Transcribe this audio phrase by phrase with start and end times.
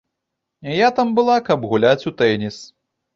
[0.75, 2.57] Я там была, каб гуляць у тэніс.